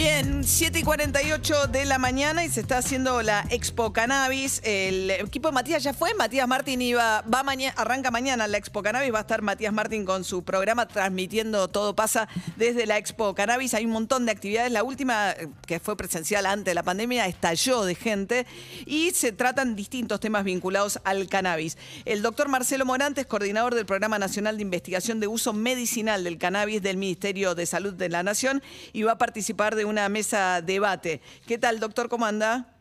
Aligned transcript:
Bien, 0.00 0.44
7 0.44 0.78
y 0.78 0.82
48 0.84 1.66
de 1.66 1.84
la 1.84 1.98
mañana 1.98 2.44
y 2.44 2.48
se 2.48 2.60
está 2.60 2.78
haciendo 2.78 3.20
la 3.20 3.44
Expo 3.50 3.92
Cannabis. 3.92 4.60
El 4.62 5.10
equipo 5.10 5.48
de 5.48 5.54
Matías 5.54 5.82
ya 5.82 5.92
fue. 5.92 6.14
Matías 6.14 6.46
Martín 6.46 6.80
iba, 6.80 7.22
va 7.22 7.42
mañana, 7.42 7.74
arranca 7.76 8.12
mañana 8.12 8.46
la 8.46 8.58
Expo 8.58 8.80
Cannabis. 8.80 9.12
Va 9.12 9.18
a 9.18 9.22
estar 9.22 9.42
Matías 9.42 9.72
Martín 9.72 10.04
con 10.04 10.22
su 10.22 10.44
programa 10.44 10.86
transmitiendo 10.86 11.66
todo 11.66 11.96
pasa 11.96 12.28
desde 12.54 12.86
la 12.86 12.96
Expo 12.96 13.34
Cannabis. 13.34 13.74
Hay 13.74 13.86
un 13.86 13.90
montón 13.90 14.24
de 14.24 14.30
actividades. 14.30 14.70
La 14.70 14.84
última, 14.84 15.32
eh, 15.32 15.48
que 15.66 15.80
fue 15.80 15.96
presencial 15.96 16.46
antes 16.46 16.66
de 16.66 16.74
la 16.74 16.84
pandemia, 16.84 17.26
estalló 17.26 17.84
de 17.84 17.96
gente 17.96 18.46
y 18.86 19.10
se 19.10 19.32
tratan 19.32 19.74
distintos 19.74 20.20
temas 20.20 20.44
vinculados 20.44 21.00
al 21.02 21.28
cannabis. 21.28 21.76
El 22.04 22.22
doctor 22.22 22.48
Marcelo 22.48 22.86
Morantes, 22.86 23.26
coordinador 23.26 23.74
del 23.74 23.84
Programa 23.84 24.20
Nacional 24.20 24.58
de 24.58 24.62
Investigación 24.62 25.18
de 25.18 25.26
Uso 25.26 25.52
Medicinal 25.52 26.22
del 26.22 26.38
Cannabis 26.38 26.82
del 26.82 26.98
Ministerio 26.98 27.56
de 27.56 27.66
Salud 27.66 27.94
de 27.94 28.08
la 28.08 28.22
Nación, 28.22 28.62
y 28.92 29.02
va 29.02 29.12
a 29.14 29.18
participar 29.18 29.74
de 29.74 29.87
una 29.88 30.08
mesa 30.08 30.62
debate. 30.62 31.20
¿Qué 31.46 31.58
tal, 31.58 31.80
doctor? 31.80 32.08
¿Cómo 32.08 32.26
anda? 32.26 32.74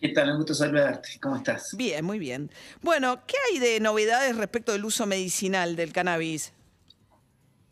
¿Qué 0.00 0.10
tal? 0.10 0.30
Un 0.30 0.36
gusto 0.38 0.54
saludarte. 0.54 1.18
¿Cómo 1.20 1.36
estás? 1.36 1.74
Bien, 1.76 2.04
muy 2.04 2.18
bien. 2.18 2.50
Bueno, 2.82 3.20
¿qué 3.26 3.34
hay 3.50 3.58
de 3.58 3.80
novedades 3.80 4.36
respecto 4.36 4.72
del 4.72 4.84
uso 4.84 5.06
medicinal 5.06 5.74
del 5.74 5.92
cannabis? 5.92 6.52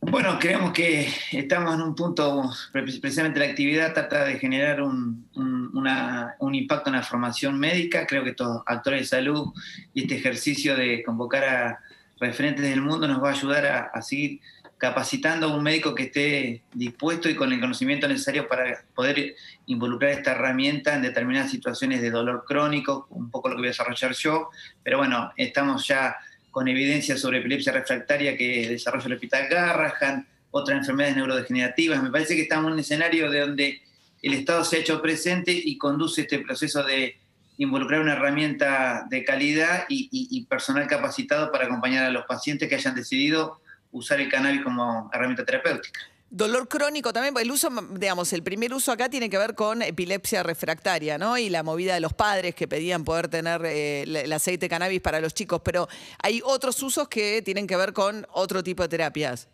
Bueno, 0.00 0.38
creemos 0.38 0.72
que 0.72 1.08
estamos 1.32 1.74
en 1.74 1.82
un 1.82 1.94
punto, 1.94 2.52
precisamente 2.72 3.40
la 3.40 3.46
actividad 3.46 3.92
trata 3.92 4.24
de 4.24 4.38
generar 4.38 4.80
un, 4.80 5.28
un, 5.34 5.76
una, 5.76 6.36
un 6.38 6.54
impacto 6.54 6.90
en 6.90 6.96
la 6.96 7.02
formación 7.02 7.58
médica. 7.58 8.06
Creo 8.06 8.22
que 8.22 8.30
estos 8.30 8.62
actores 8.66 9.00
de 9.00 9.06
salud 9.06 9.52
y 9.94 10.02
este 10.02 10.16
ejercicio 10.16 10.76
de 10.76 11.02
convocar 11.02 11.44
a 11.44 11.80
referentes 12.20 12.64
del 12.64 12.82
mundo 12.82 13.08
nos 13.08 13.22
va 13.22 13.30
a 13.30 13.32
ayudar 13.32 13.66
a, 13.66 13.80
a 13.86 14.02
seguir 14.02 14.40
capacitando 14.78 15.46
a 15.46 15.56
un 15.56 15.62
médico 15.62 15.94
que 15.94 16.04
esté 16.04 16.62
dispuesto 16.74 17.28
y 17.28 17.34
con 17.34 17.52
el 17.52 17.60
conocimiento 17.60 18.06
necesario 18.06 18.46
para 18.46 18.84
poder 18.94 19.34
involucrar 19.66 20.10
esta 20.12 20.32
herramienta 20.32 20.94
en 20.94 21.02
determinadas 21.02 21.50
situaciones 21.50 22.02
de 22.02 22.10
dolor 22.10 22.44
crónico, 22.46 23.06
un 23.10 23.30
poco 23.30 23.48
lo 23.48 23.54
que 23.54 23.60
voy 23.60 23.68
a 23.68 23.70
desarrollar 23.70 24.12
yo, 24.12 24.50
pero 24.82 24.98
bueno, 24.98 25.32
estamos 25.36 25.86
ya 25.86 26.16
con 26.50 26.68
evidencia 26.68 27.16
sobre 27.16 27.38
epilepsia 27.38 27.72
refractaria 27.72 28.36
que 28.36 28.68
desarrolla 28.68 29.06
el 29.06 29.12
Hospital 29.14 29.48
Garrahan, 29.48 30.26
otras 30.50 30.78
enfermedades 30.78 31.16
neurodegenerativas. 31.16 32.02
Me 32.02 32.10
parece 32.10 32.34
que 32.34 32.42
estamos 32.42 32.68
en 32.68 32.72
un 32.74 32.78
escenario 32.78 33.30
de 33.30 33.40
donde 33.40 33.82
el 34.22 34.34
Estado 34.34 34.64
se 34.64 34.76
ha 34.76 34.78
hecho 34.80 35.02
presente 35.02 35.52
y 35.52 35.76
conduce 35.76 36.22
este 36.22 36.38
proceso 36.38 36.82
de 36.82 37.18
involucrar 37.58 38.00
una 38.00 38.14
herramienta 38.14 39.06
de 39.08 39.24
calidad 39.24 39.84
y, 39.88 40.44
personal 40.46 40.86
capacitado 40.86 41.50
para 41.50 41.66
acompañar 41.66 42.04
a 42.04 42.10
los 42.10 42.24
pacientes 42.26 42.68
que 42.68 42.74
hayan 42.74 42.94
decidido 42.94 43.60
usar 43.96 44.20
el 44.20 44.28
cannabis 44.28 44.62
como 44.62 45.10
herramienta 45.12 45.44
terapéutica. 45.44 46.00
Dolor 46.28 46.66
crónico 46.68 47.12
también, 47.12 47.34
el 47.38 47.50
uso, 47.50 47.70
digamos, 47.92 48.32
el 48.32 48.42
primer 48.42 48.74
uso 48.74 48.90
acá 48.90 49.08
tiene 49.08 49.30
que 49.30 49.38
ver 49.38 49.54
con 49.54 49.80
epilepsia 49.80 50.42
refractaria, 50.42 51.18
¿no? 51.18 51.38
Y 51.38 51.48
la 51.48 51.62
movida 51.62 51.94
de 51.94 52.00
los 52.00 52.14
padres 52.14 52.54
que 52.54 52.66
pedían 52.66 53.04
poder 53.04 53.28
tener 53.28 53.64
eh, 53.64 54.02
el 54.02 54.32
aceite 54.32 54.66
de 54.66 54.68
cannabis 54.68 55.00
para 55.00 55.20
los 55.20 55.34
chicos, 55.34 55.60
pero 55.64 55.88
hay 56.20 56.42
otros 56.44 56.82
usos 56.82 57.08
que 57.08 57.42
tienen 57.42 57.66
que 57.68 57.76
ver 57.76 57.92
con 57.92 58.26
otro 58.32 58.64
tipo 58.64 58.82
de 58.82 58.88
terapias. 58.88 59.48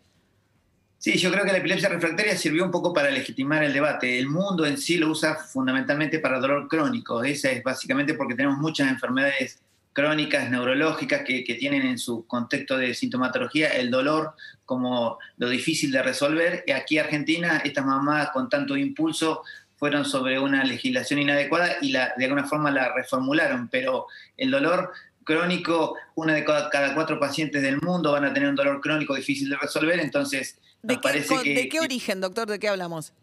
Sí, 0.97 1.17
yo 1.17 1.31
creo 1.31 1.43
que 1.43 1.51
la 1.51 1.57
epilepsia 1.57 1.89
refractaria 1.89 2.37
sirvió 2.37 2.63
un 2.63 2.71
poco 2.71 2.93
para 2.93 3.11
legitimar 3.11 3.61
el 3.61 3.73
debate. 3.73 4.17
El 4.17 4.29
mundo 4.29 4.65
en 4.65 4.77
sí 4.77 4.97
lo 4.97 5.09
usa 5.09 5.35
fundamentalmente 5.35 6.19
para 6.19 6.39
dolor 6.39 6.69
crónico. 6.69 7.23
Esa 7.23 7.51
es 7.51 7.61
básicamente 7.61 8.13
porque 8.13 8.35
tenemos 8.35 8.57
muchas 8.57 8.89
enfermedades 8.89 9.59
crónicas, 9.93 10.49
neurológicas, 10.49 11.23
que, 11.23 11.43
que, 11.43 11.55
tienen 11.55 11.83
en 11.83 11.97
su 11.97 12.25
contexto 12.27 12.77
de 12.77 12.93
sintomatología 12.93 13.69
el 13.69 13.91
dolor 13.91 14.33
como 14.65 15.19
lo 15.37 15.49
difícil 15.49 15.91
de 15.91 16.03
resolver. 16.03 16.63
Y 16.67 16.71
aquí 16.71 16.97
en 16.97 17.05
Argentina, 17.05 17.61
estas 17.63 17.85
mamás 17.85 18.31
con 18.31 18.49
tanto 18.49 18.75
impulso 18.75 19.43
fueron 19.75 20.05
sobre 20.05 20.39
una 20.39 20.63
legislación 20.63 21.19
inadecuada 21.19 21.75
y 21.81 21.91
la, 21.91 22.13
de 22.17 22.25
alguna 22.25 22.45
forma 22.45 22.71
la 22.71 22.93
reformularon, 22.93 23.67
pero 23.67 24.07
el 24.37 24.51
dolor 24.51 24.91
crónico, 25.23 25.95
una 26.15 26.33
de 26.33 26.45
cada 26.45 26.93
cuatro 26.93 27.19
pacientes 27.19 27.61
del 27.61 27.81
mundo 27.81 28.11
van 28.11 28.25
a 28.25 28.33
tener 28.33 28.49
un 28.49 28.55
dolor 28.55 28.81
crónico 28.81 29.15
difícil 29.15 29.49
de 29.49 29.57
resolver, 29.57 29.99
entonces 29.99 30.59
¿De 30.81 30.95
qué, 30.95 31.01
parece 31.01 31.35
que, 31.43 31.55
¿De 31.55 31.69
qué 31.69 31.79
origen, 31.79 32.19
doctor? 32.19 32.49
¿De 32.49 32.59
qué 32.59 32.67
hablamos? 32.67 33.13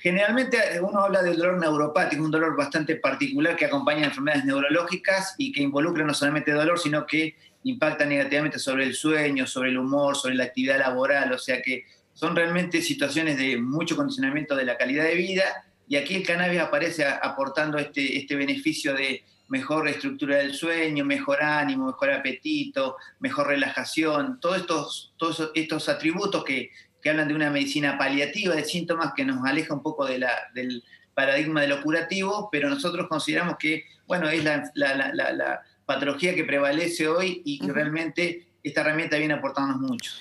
Generalmente 0.00 0.58
uno 0.80 1.00
habla 1.00 1.22
del 1.22 1.36
dolor 1.36 1.58
neuropático, 1.58 2.22
un 2.22 2.30
dolor 2.30 2.56
bastante 2.56 2.96
particular 2.96 3.56
que 3.56 3.64
acompaña 3.64 4.04
enfermedades 4.04 4.44
neurológicas 4.44 5.34
y 5.38 5.50
que 5.50 5.62
involucra 5.62 6.04
no 6.04 6.14
solamente 6.14 6.52
dolor, 6.52 6.78
sino 6.78 7.04
que 7.06 7.36
impacta 7.64 8.04
negativamente 8.04 8.58
sobre 8.58 8.84
el 8.84 8.94
sueño, 8.94 9.46
sobre 9.46 9.70
el 9.70 9.78
humor, 9.78 10.16
sobre 10.16 10.36
la 10.36 10.44
actividad 10.44 10.78
laboral, 10.78 11.32
o 11.32 11.38
sea 11.38 11.60
que 11.60 11.84
son 12.12 12.36
realmente 12.36 12.80
situaciones 12.80 13.36
de 13.38 13.56
mucho 13.58 13.96
condicionamiento 13.96 14.54
de 14.54 14.64
la 14.64 14.76
calidad 14.76 15.04
de 15.04 15.14
vida. 15.14 15.44
Y 15.88 15.96
aquí 15.96 16.14
el 16.16 16.26
cannabis 16.26 16.60
aparece 16.60 17.04
aportando 17.04 17.78
este, 17.78 18.18
este 18.18 18.36
beneficio 18.36 18.94
de 18.94 19.22
mejor 19.48 19.88
estructura 19.88 20.38
del 20.38 20.54
sueño, 20.54 21.04
mejor 21.04 21.42
ánimo, 21.42 21.86
mejor 21.86 22.10
apetito, 22.10 22.96
mejor 23.20 23.48
relajación, 23.48 24.38
todos 24.40 24.58
estos, 24.58 25.14
todos 25.16 25.50
estos 25.54 25.88
atributos 25.88 26.44
que, 26.44 26.70
que 27.02 27.10
hablan 27.10 27.28
de 27.28 27.34
una 27.34 27.50
medicina 27.50 27.96
paliativa 27.96 28.54
de 28.54 28.64
síntomas 28.64 29.12
que 29.14 29.24
nos 29.24 29.44
aleja 29.44 29.74
un 29.74 29.82
poco 29.82 30.06
de 30.06 30.18
la, 30.18 30.32
del 30.54 30.82
paradigma 31.14 31.62
de 31.62 31.68
lo 31.68 31.82
curativo, 31.82 32.48
pero 32.50 32.68
nosotros 32.68 33.06
consideramos 33.08 33.56
que, 33.58 33.84
bueno, 34.06 34.28
es 34.28 34.42
la, 34.44 34.70
la, 34.74 34.94
la, 35.14 35.32
la 35.32 35.62
patología 35.86 36.34
que 36.34 36.44
prevalece 36.44 37.08
hoy 37.08 37.42
y 37.44 37.62
uh 37.62 37.66
-huh. 37.66 37.72
realmente 37.72 38.46
esta 38.62 38.80
herramienta 38.82 39.16
viene 39.16 39.34
aportándonos 39.34 39.80
mucho. 39.80 40.12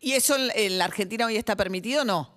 ¿Y 0.00 0.12
eso 0.12 0.36
en 0.54 0.78
la 0.78 0.84
Argentina 0.84 1.26
hoy 1.26 1.36
está 1.36 1.56
permitido 1.56 2.02
o 2.02 2.04
no? 2.04 2.35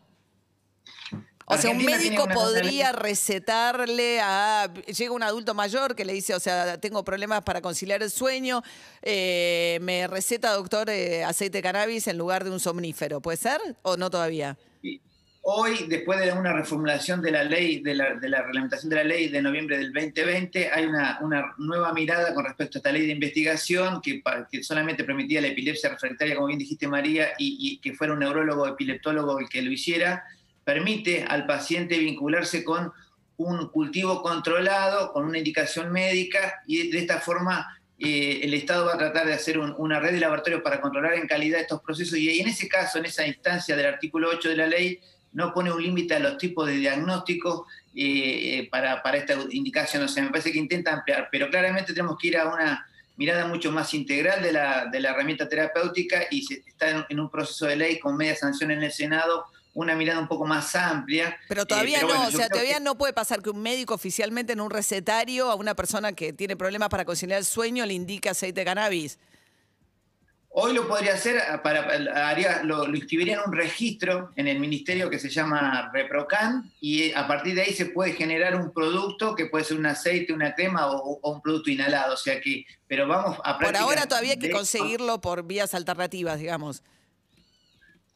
O 1.52 1.58
sea, 1.58 1.72
un 1.72 1.84
médico 1.84 2.28
podría 2.28 2.92
recetarle 2.92 4.20
a. 4.22 4.72
Llega 4.86 5.12
un 5.12 5.24
adulto 5.24 5.56
mayor 5.56 5.96
que 5.96 6.06
le 6.06 6.14
dice, 6.14 6.36
o 6.36 6.40
sea, 6.40 6.80
tengo 6.80 7.04
problemas 7.04 7.42
para 7.42 7.60
conciliar 7.60 8.04
el 8.04 8.12
sueño, 8.12 8.62
eh, 9.02 9.80
me 9.82 10.06
receta, 10.06 10.54
doctor, 10.54 10.92
eh, 10.92 11.24
aceite 11.24 11.58
de 11.58 11.62
cannabis 11.64 12.08
en 12.08 12.20
lugar 12.20 12.44
de 12.44 12.52
un 12.52 12.60
somnífero. 12.60 13.20
¿Puede 13.20 13.38
ser 13.38 13.60
o 13.82 13.98
no 13.98 14.12
todavía? 14.12 14.60
Hoy, 15.42 15.88
después 15.88 16.20
de 16.20 16.32
una 16.34 16.54
reformulación 16.54 17.20
de 17.22 17.32
la 17.32 17.44
ley, 17.44 17.81
de 17.81 17.96
la, 17.96 18.14
de 18.14 18.30
la 18.30 18.44
reglamentación 18.44 18.92
de 18.92 18.98
la 18.98 19.04
ley 19.04 19.30
de 19.30 19.42
noviembre 19.42 19.80
del 19.80 19.92
2020, 19.92 20.70
hay 20.70 20.86
una, 20.86 21.18
una, 21.22 21.56
nueva 21.58 21.92
mirada 21.94 22.36
con 22.36 22.46
respecto 22.46 22.78
a 22.78 22.80
esta 22.80 22.92
ley 22.92 23.08
de 23.08 23.14
investigación 23.14 24.02
que, 24.02 24.22
que 24.52 24.62
solamente 24.64 25.04
permitía 25.04 25.42
la 25.42 25.48
epilepsia 25.48 25.90
refractaria, 25.90 26.36
como 26.36 26.48
bien 26.48 26.60
dijiste 26.60 26.88
María, 26.88 27.30
y, 27.40 27.58
y 27.60 27.80
que 27.80 27.96
fuera 27.96 28.14
un 28.14 28.20
neurólogo 28.20 28.68
epileptólogo 28.68 29.40
el 29.40 29.50
que 29.50 29.64
lo 29.64 29.72
hiciera 29.72 30.24
permite 30.69 31.25
al 31.28 31.47
paciente 31.47 31.97
vincularse 31.97 32.63
con 32.63 32.94
un 33.38 33.69
cultivo 33.69 34.22
controlado, 34.22 35.12
con 35.12 35.25
una 35.25 35.40
indicación 35.40 35.91
médica, 35.91 36.62
y 36.68 36.91
de 36.91 37.00
esta 37.00 37.19
forma 37.19 37.81
eh, 37.97 38.41
el 38.44 38.53
Estado 38.53 38.85
va 38.85 38.94
a 38.94 38.97
tratar 39.00 39.25
de 39.25 39.34
hacer 39.34 39.57
un, 39.57 39.74
una 39.80 40.00
red 40.00 40.12
de 40.12 40.19
laboratorios 40.19 40.62
para 40.62 40.80
controlar 40.80 41.16
en 41.16 41.25
calidad 41.25 41.59
estos 41.59 41.81
procesos, 41.81 42.19
y 42.19 42.40
en 42.40 42.47
ese 42.47 42.68
caso, 42.68 43.00
en 43.00 43.06
esa 43.06 43.25
instancia 43.25 43.75
del 43.75 43.88
artículo 43.88 44.30
8 44.30 44.50
de 44.50 44.57
la 44.57 44.68
ley, 44.68 45.00
no 45.34 45.56
pone 45.56 45.72
un 45.72 45.81
límite 45.81 46.13
a 46.13 46.19
los 46.19 46.38
tipos 46.38 46.68
de 46.68 46.74
diagnósticos 46.74 47.63
eh, 47.96 48.68
para, 48.69 49.01
para 49.01 49.18
esta 49.18 49.38
indicación, 49.50 50.03
o 50.03 50.07
sea, 50.07 50.22
me 50.22 50.30
parece 50.30 50.51
que 50.51 50.59
intenta 50.59 50.94
ampliar, 50.94 51.30
pero 51.31 51.50
claramente 51.50 51.94
tenemos 51.94 52.16
que 52.22 52.28
ir 52.28 52.38
a 52.38 52.47
una 52.47 52.88
mirada 53.18 53.47
mucho 53.47 53.72
más 53.72 53.91
integral 53.96 54.44
de 54.44 54.51
la, 54.51 54.86
de 54.86 55.00
la 55.00 55.09
herramienta 55.09 55.50
terapéutica 55.50 56.25
y 56.30 56.44
se 56.44 56.62
está 56.68 57.07
en 57.09 57.19
un 57.19 57.31
proceso 57.31 57.66
de 57.66 57.75
ley 57.75 57.97
con 57.97 58.16
media 58.16 58.36
sanción 58.36 58.69
en 58.69 58.84
el 58.84 58.91
Senado, 58.91 59.47
una 59.74 59.96
mirada 59.96 60.19
un 60.19 60.28
poco 60.28 60.46
más 60.46 60.75
amplia. 60.75 61.38
Pero 61.47 61.66
todavía 61.66 61.97
eh, 61.97 62.02
pero 62.02 62.13
no, 62.13 62.19
bueno, 62.19 62.35
o 62.35 62.38
sea, 62.38 62.50
todavía 62.50 62.78
que... 62.78 62.84
no 62.84 62.97
puede 62.97 63.13
pasar 63.13 63.41
que 63.41 63.50
un 63.50 63.62
médico 63.62 63.94
oficialmente 63.94 64.53
en 64.53 64.62
un 64.62 64.69
recetario 64.69 65.52
a 65.52 65.56
una 65.56 65.75
persona 65.75 66.13
que 66.13 66.34
tiene 66.34 66.56
problemas 66.56 66.90
para 66.90 67.06
conciliar 67.06 67.40
el 67.40 67.46
sueño 67.46 67.85
le 67.85 67.94
indique 67.94 68.30
aceite 68.30 68.62
de 68.62 68.66
cannabis. 68.66 69.19
Hoy 70.52 70.74
lo 70.74 70.88
podría 70.88 71.13
hacer, 71.13 71.39
para, 71.62 72.27
haría, 72.27 72.63
lo, 72.63 72.88
lo, 72.88 72.98
inscribiría 72.98 73.36
en 73.36 73.42
un 73.45 73.56
registro 73.56 74.31
en 74.36 74.48
el 74.48 74.60
ministerio 74.60 75.07
que 75.07 75.19
se 75.19 75.30
llama 75.30 75.92
ReproCan 75.94 76.74
y 76.81 77.12
a 77.12 77.27
partir 77.27 77.54
de 77.54 77.62
ahí 77.62 77.74
se 77.74 77.86
puede 77.86 78.13
generar 78.13 78.56
un 78.56 78.74
producto 78.74 79.36
que 79.36 79.45
puede 79.45 79.63
ser 79.63 79.77
un 79.77 79.86
aceite, 79.86 80.33
una 80.33 80.56
crema 80.56 80.88
o, 80.88 81.19
o 81.21 81.31
un 81.31 81.42
producto 81.42 81.69
inhalado. 81.69 82.16
O 82.16 82.18
sea 82.18 82.42
que, 82.42 82.66
pero 82.88 83.07
vamos 83.07 83.38
a 83.44 83.60
Por 83.60 83.77
ahora 83.77 84.07
todavía 84.07 84.31
hay 84.31 84.39
que 84.39 84.50
conseguirlo 84.50 85.21
por 85.21 85.44
vías 85.45 85.75
alternativas, 85.75 86.39
digamos. 86.39 86.81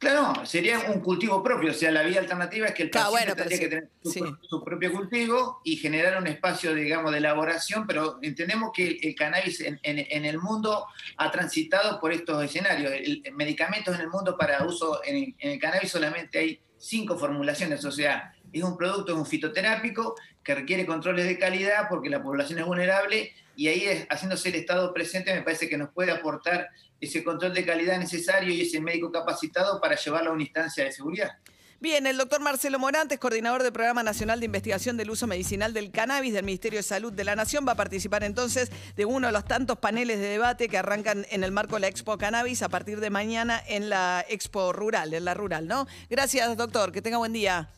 Claro, 0.04 0.46
sería 0.46 0.80
un 0.80 1.00
cultivo 1.00 1.42
propio, 1.42 1.72
o 1.72 1.74
sea, 1.74 1.90
la 1.90 2.04
vía 2.04 2.20
alternativa 2.20 2.68
es 2.68 2.74
que 2.74 2.84
el 2.84 2.90
paciente 2.90 3.12
bueno, 3.12 3.36
tendría 3.36 3.58
sí, 3.58 3.64
que 3.64 3.70
tener 3.70 3.90
su, 4.04 4.12
sí. 4.12 4.22
su, 4.42 4.62
propio 4.62 4.92
cultivo 4.92 5.62
y 5.64 5.78
generar 5.78 6.22
un 6.22 6.28
espacio, 6.28 6.76
digamos, 6.76 7.14
de 7.14 7.20
elaboración, 7.20 7.88
pero 7.88 8.20
entendemos 8.22 8.72
que 8.74 9.00
el 9.02 9.16
cannabis 9.16 9.62
en, 9.62 9.80
en, 9.82 10.06
en 10.10 10.26
el 10.26 10.40
mundo 10.40 10.88
ha 11.16 11.32
transitado 11.32 12.02
por 12.02 12.12
estos 12.12 12.44
escenarios. 12.44 12.92
El, 12.92 13.22
el 13.24 13.34
medicamentos 13.34 13.96
en 13.96 14.02
el 14.02 14.10
mundo 14.10 14.38
para 14.38 14.66
uso 14.66 15.02
en, 15.06 15.34
en, 15.40 15.52
el 15.52 15.60
cannabis 15.60 15.92
solamente 15.92 16.38
hay 16.38 16.60
cinco 16.78 17.18
formulaciones, 17.18 17.86
o 17.86 17.92
sea, 17.92 18.36
es 18.60 18.64
un 18.64 18.78
producto, 18.78 19.14
es 19.14 19.18
un 19.18 19.26
fitoterápico 19.26 20.16
que 20.44 20.56
requiere 20.56 20.86
controles 20.86 21.26
de 21.26 21.38
calidad 21.38 21.88
porque 21.90 22.10
la 22.10 22.22
población 22.22 22.60
es 22.60 22.66
vulnerable 22.66 23.34
y 23.56 23.68
ahí 23.68 23.86
es, 23.86 24.08
haciéndose 24.10 24.50
el 24.50 24.56
Estado 24.56 24.94
presente 24.94 25.34
me 25.34 25.42
parece 25.42 25.70
que 25.70 25.78
nos 25.78 25.92
puede 25.92 26.12
aportar 26.12 26.70
ese 27.00 27.24
control 27.24 27.54
de 27.54 27.66
calidad 27.66 28.00
necesario 28.00 28.54
y 28.54 28.62
ese 28.62 28.80
médico 28.80 29.12
capacitado 29.12 29.80
para 29.82 29.96
llevarlo 29.96 30.32
a 30.32 30.34
una 30.34 30.44
instancia 30.44 30.84
de 30.86 30.92
seguridad. 30.92 31.38
Bien, 31.84 32.08
el 32.08 32.18
doctor 32.18 32.40
Marcelo 32.40 32.80
Morantes, 32.80 33.20
coordinador 33.20 33.62
del 33.62 33.74
Programa 33.74 34.04
Nacional 34.04 34.40
de 34.40 34.46
Investigación 34.46 34.96
del 34.96 35.10
Uso 35.10 35.28
Medicinal 35.28 35.74
del 35.74 35.92
Cannabis 35.92 36.34
del 36.34 36.46
Ministerio 36.46 36.80
de 36.80 36.84
Salud 36.84 37.12
de 37.12 37.26
la 37.26 37.36
Nación, 37.36 37.66
va 37.68 37.74
a 37.74 37.76
participar 37.76 38.24
entonces 38.24 38.72
de 38.96 39.04
uno 39.04 39.28
de 39.28 39.34
los 39.34 39.44
tantos 39.44 39.78
paneles 39.80 40.18
de 40.18 40.28
debate 40.28 40.70
que 40.70 40.78
arrancan 40.78 41.26
en 41.30 41.44
el 41.44 41.52
marco 41.52 41.76
de 41.76 41.82
la 41.82 41.88
Expo 41.90 42.18
Cannabis 42.18 42.62
a 42.62 42.70
partir 42.70 43.02
de 43.02 43.10
mañana 43.10 43.62
en 43.68 43.90
la 43.90 44.26
Expo 44.30 44.72
Rural, 44.72 45.14
en 45.14 45.26
la 45.26 45.34
Rural, 45.34 45.68
¿no? 45.68 45.86
Gracias, 46.10 46.56
doctor, 46.56 46.94
que 46.94 47.02
tenga 47.02 47.18
buen 47.18 47.34
día. 47.34 47.70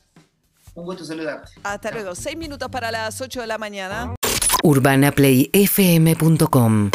Un 0.76 0.86
gusto 0.86 1.04
saludarte. 1.06 1.52
Hasta 1.64 1.92
luego. 1.92 2.16
Seis 2.16 2.38
minutos 2.38 2.70
para 2.70 2.92
las 2.92 3.20
ocho 3.22 3.42
de 3.42 3.48
la 3.48 3.58
mañana. 3.58 4.14
UrbanaPlayFM.com 4.64 6.92